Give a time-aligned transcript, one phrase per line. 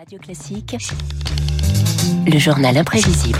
[0.00, 0.78] Radio Classique,
[2.26, 3.38] le journal imprévisible.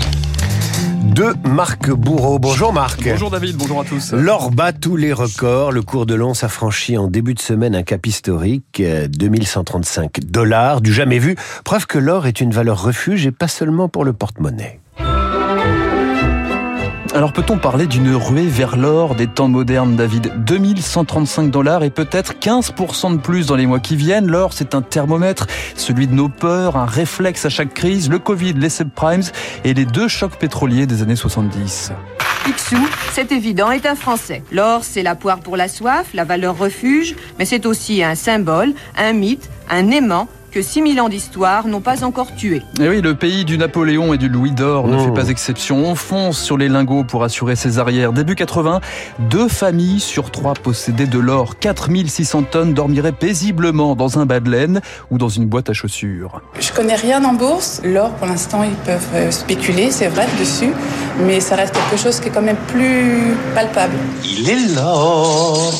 [1.15, 2.37] De Marc Bourreau.
[2.37, 3.03] Bonjour Marc.
[3.03, 4.11] Bonjour David, bonjour à tous.
[4.13, 5.71] L'or bat tous les records.
[5.71, 10.81] Le cours de l'once a franchi en début de semaine un cap historique, 2135 dollars,
[10.81, 11.35] du jamais vu.
[11.63, 14.79] Preuve que l'or est une valeur refuge et pas seulement pour le porte-monnaie.
[17.13, 20.31] Alors peut-on parler d'une ruée vers l'or des temps modernes, David?
[20.45, 24.27] 2135 dollars et peut-être 15% de plus dans les mois qui viennent.
[24.27, 28.53] L'or, c'est un thermomètre, celui de nos peurs, un réflexe à chaque crise, le Covid,
[28.53, 29.23] les subprimes
[29.65, 31.91] et les deux chocs pétroliers des années 70.
[32.45, 32.77] Picsou,
[33.11, 34.41] c'est évident, est un Français.
[34.49, 38.73] L'or, c'est la poire pour la soif, la valeur refuge, mais c'est aussi un symbole,
[38.97, 42.57] un mythe, un aimant, que 6000 ans d'histoire n'ont pas encore tué.
[42.57, 45.77] Et eh oui, le pays du Napoléon et du Louis d'Or ne fait pas exception.
[45.77, 48.11] On fonce sur les lingots pour assurer ses arrières.
[48.11, 48.81] Début 80,
[49.19, 51.57] deux familles sur trois possédaient de l'or.
[51.57, 56.41] 4600 tonnes dormiraient paisiblement dans un bas de laine ou dans une boîte à chaussures.
[56.59, 57.81] Je connais rien en bourse.
[57.85, 60.73] L'or, pour l'instant, ils peuvent euh, spéculer, c'est vrai, dessus.
[61.25, 63.95] Mais ça reste quelque chose qui est quand même plus palpable.
[64.25, 65.73] Il est l'or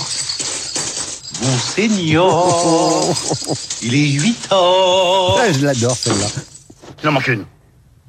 [1.42, 3.04] Monseigneur,
[3.82, 5.38] il est 8 heures.
[5.38, 6.28] Ouais, je l'adore celle-là.
[7.02, 7.46] Il en manque une.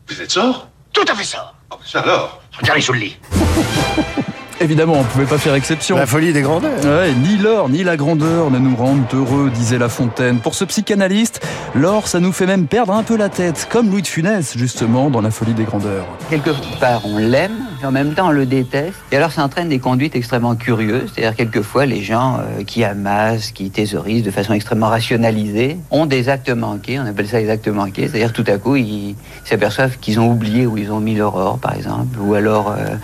[0.08, 0.68] Vous êtes sort?
[0.92, 1.52] Tout à fait ça.
[1.70, 2.42] Oh, ça alors?
[2.60, 3.16] Regardez sous le lit.
[4.60, 5.96] Évidemment, on ne pouvait pas faire exception.
[5.96, 6.84] La folie des grandeurs.
[6.84, 10.38] Ouais, ni l'or ni la grandeur ne nous rendent heureux, disait La Fontaine.
[10.38, 11.44] Pour ce psychanalyste,
[11.74, 15.10] l'or, ça nous fait même perdre un peu la tête, comme Louis de Funès, justement,
[15.10, 16.06] dans La folie des grandeurs.
[16.30, 18.96] Quelque part, on l'aime, en même temps, on le déteste.
[19.10, 21.10] Et alors, ça entraîne des conduites extrêmement curieuses.
[21.14, 26.28] C'est-à-dire, quelquefois, les gens euh, qui amassent, qui thésaurisent de façon extrêmement rationalisée, ont des
[26.28, 28.08] actes manqués, on appelle ça des actes manqués.
[28.08, 31.58] C'est-à-dire, tout à coup, ils s'aperçoivent qu'ils ont oublié où ils ont mis leur or,
[31.58, 32.72] par exemple, ou alors...
[32.72, 32.96] Euh,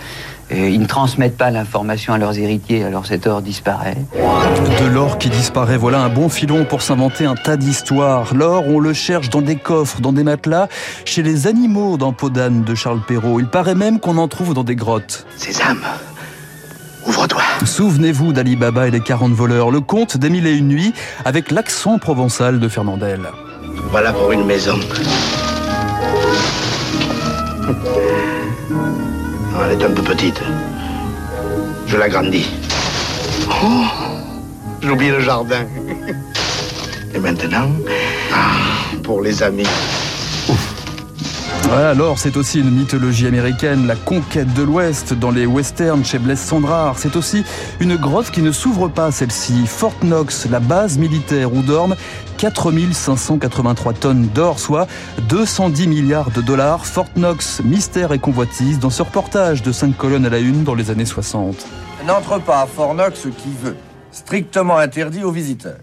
[0.51, 3.97] ils ne transmettent pas l'information à leurs héritiers, alors cet or disparaît.
[4.81, 8.33] De l'or qui disparaît, voilà un bon filon pour s'inventer un tas d'histoires.
[8.33, 10.67] L'or, on le cherche dans des coffres, dans des matelas,
[11.05, 13.39] chez les animaux dans Podane de Charles Perrault.
[13.39, 15.27] Il paraît même qu'on en trouve dans des grottes.
[15.67, 15.85] âmes,
[17.05, 17.41] ouvre-toi.
[17.65, 20.93] Souvenez-vous d'Ali Baba et les 40 voleurs, le conte des mille et une nuits,
[21.25, 23.21] avec l'accent provençal de Fernandel.
[23.91, 24.79] Voilà pour une maison.
[29.63, 30.41] Elle est un peu petite.
[31.87, 32.49] Je l'agrandis.
[33.49, 33.85] Oh,
[34.81, 35.65] J'oublie le jardin.
[37.13, 37.69] Et maintenant,
[38.33, 39.67] ah, pour les amis.
[41.71, 46.17] Voilà, alors c'est aussi une mythologie américaine, la conquête de l'Ouest dans les westerns chez
[46.17, 46.97] Blaise Sandrard.
[46.97, 47.43] C'est aussi
[47.79, 49.67] une grotte qui ne s'ouvre pas, celle-ci.
[49.67, 51.95] Fort Knox, la base militaire où dorment
[52.39, 54.87] 4583 tonnes d'or, soit
[55.29, 56.87] 210 milliards de dollars.
[56.87, 60.73] Fort Knox, mystère et convoitise dans ce reportage de 5 colonnes à la une dans
[60.73, 61.67] les années 60.
[62.07, 63.77] N'entre pas à Fort Knox qui veut.
[64.11, 65.77] Strictement interdit aux visiteurs.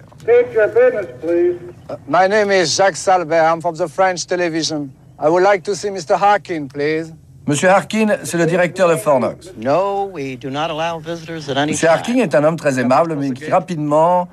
[2.09, 3.45] my name is Jacques Salbert.
[3.45, 4.91] I'm from the French television.
[5.19, 6.19] I would like to see Mr.
[6.19, 7.15] Harkin, please.
[7.47, 9.53] Monsieur Harkin, c'est le directeur de Fort Knox.
[9.57, 13.15] No, we do not allow visitors at any Monsieur Harkin est un homme très aimable,
[13.17, 14.29] mais qui rapidement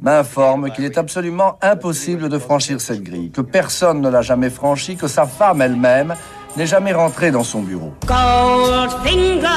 [0.00, 4.96] m'informe qu'il est absolument impossible de franchir cette grille, que personne ne l'a jamais franchie,
[4.96, 6.14] que sa femme elle-même
[6.56, 7.92] n'est jamais rentrée dans son bureau.
[8.06, 9.48] Goldfinger,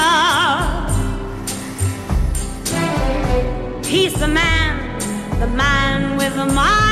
[3.84, 4.98] he's the man,
[5.40, 6.85] the man with the touch.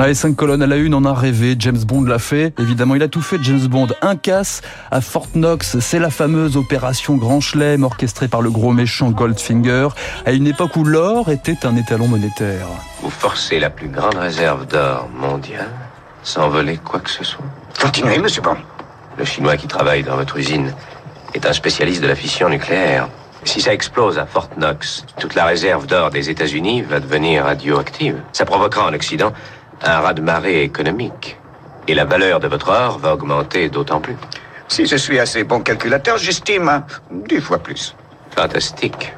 [0.00, 2.54] Allez, cinq colonnes à la une, on a rêvé, James Bond l'a fait.
[2.60, 3.88] Évidemment, il a tout fait, James Bond.
[4.00, 8.72] Un casse à Fort Knox, c'est la fameuse opération Grand Chelem orchestrée par le gros
[8.72, 9.88] méchant Goldfinger,
[10.24, 12.68] à une époque où l'or était un étalon monétaire.
[13.02, 15.68] Vous forcez la plus grande réserve d'or mondiale
[16.22, 17.44] sans voler quoi que ce soit.
[17.80, 18.56] Continuez, monsieur Bond.
[19.18, 20.72] Le Chinois qui travaille dans votre usine
[21.34, 23.08] est un spécialiste de la fission nucléaire.
[23.44, 28.20] Si ça explose à Fort Knox, toute la réserve d'or des États-Unis va devenir radioactive.
[28.32, 29.32] Ça provoquera en Occident
[29.82, 31.36] un raz-de-marée économique.
[31.86, 34.16] Et la valeur de votre or va augmenter d'autant plus.
[34.68, 37.94] Si je suis assez bon calculateur, j'estime dix fois plus.
[38.36, 39.12] Fantastique.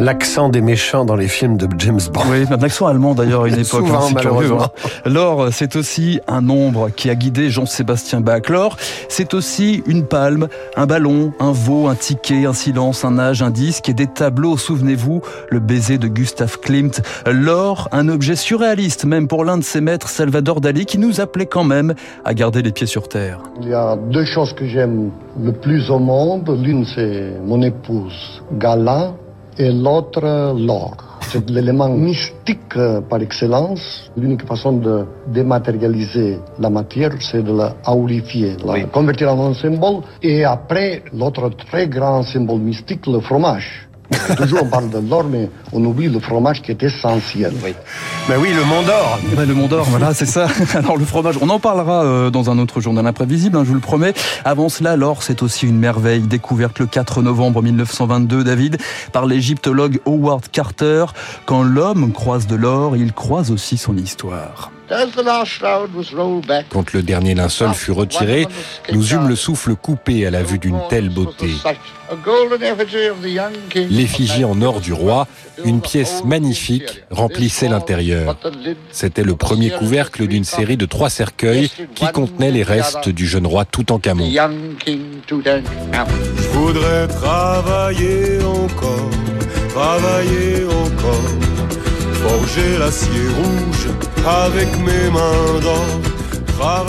[0.00, 2.22] L'accent des méchants dans les films de James Bond.
[2.30, 3.86] Oui, un accent allemand d'ailleurs à une époque.
[3.86, 4.68] Souvent, hein, malheureusement.
[5.04, 8.48] L'or, c'est aussi un nombre qui a guidé Jean-Sébastien Bach.
[8.48, 8.76] L'or,
[9.08, 13.50] c'est aussi une palme, un ballon, un veau, un ticket, un silence, un âge, un
[13.50, 14.56] disque et des tableaux.
[14.56, 17.02] Souvenez-vous, le baiser de Gustave Klimt.
[17.30, 21.46] L'or, un objet surréaliste, même pour l'un de ses maîtres, Salvador Dali, qui nous appelait
[21.46, 23.40] quand même à garder les pieds sur terre.
[23.60, 25.10] Il y a deux choses que j'aime
[25.40, 26.50] le plus au monde.
[26.62, 29.14] L'une, c'est mon épouse, Gala
[29.58, 30.96] et l'autre l'or.
[31.20, 34.10] C'est l'élément mystique euh, par excellence.
[34.16, 39.54] L'unique façon de dématérialiser la matière, c'est de la aurifier, de la convertir en un
[39.54, 40.02] symbole.
[40.22, 43.88] Et après, l'autre très grand symbole mystique, le fromage.
[44.36, 47.52] Toujours on parle de l'or, mais on oublie le fromage qui est essentiel.
[47.64, 47.74] Oui.
[48.28, 49.18] Ben oui, le Mont d'Or.
[49.36, 50.46] Ben le Mont d'Or, voilà, c'est ça.
[50.74, 53.74] Alors le fromage, on en parlera euh, dans un autre journal imprévisible, hein, je vous
[53.74, 54.14] le promets.
[54.44, 58.78] Avant cela, l'or, c'est aussi une merveille découverte le 4 novembre 1922, David,
[59.12, 61.06] par l'égyptologue Howard Carter.
[61.46, 64.70] Quand l'homme croise de l'or, il croise aussi son histoire.
[66.68, 68.46] Quand le dernier linceul fut retiré,
[68.92, 71.50] nous eûmes le souffle coupé à la vue d'une telle beauté.
[73.90, 75.26] L'effigie en or du roi,
[75.64, 78.36] une pièce magnifique, remplissait l'intérieur.
[78.90, 83.46] C'était le premier couvercle d'une série de trois cercueils qui contenaient les restes du jeune
[83.46, 84.30] roi Toutankhamon.
[84.86, 89.10] Je voudrais travailler encore,
[89.70, 91.51] travailler encore,
[92.32, 93.88] forger l'acier rouge
[94.26, 95.84] avec mes mains d'or.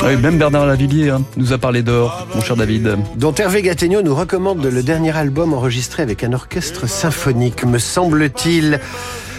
[0.06, 2.95] Oui, même Bernard Lavillier hein, nous a parlé d'or, mon cher David.
[3.18, 8.80] Dont Hervé Gattegno nous recommande le dernier album enregistré avec un orchestre symphonique, me semble-t-il.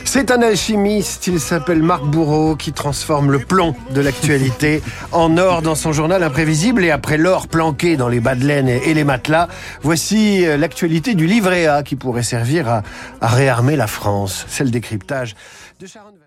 [0.04, 5.62] C'est un alchimiste, il s'appelle Marc Bourreau, qui transforme le plomb de l'actualité en or
[5.62, 6.84] dans son journal imprévisible.
[6.84, 9.48] Et après l'or planqué dans les bas de laine et les matelas,
[9.82, 12.82] voici euh, l'actualité du livret A qui pourrait servir à,
[13.20, 14.44] à réarmer la France.
[14.48, 15.34] C'est le décryptage
[15.84, 16.18] de Sharon